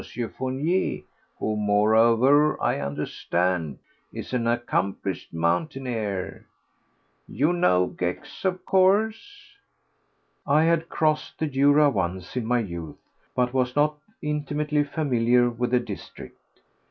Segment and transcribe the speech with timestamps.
[0.35, 1.03] Fournier,
[1.37, 3.77] who moreover, I understand,
[4.11, 6.47] is an accomplished mountaineer.
[7.27, 9.53] You know Gex, of course?"
[10.47, 12.97] I had crossed the Jura once, in my youth,
[13.35, 16.61] but was not very intimately familiar with the district.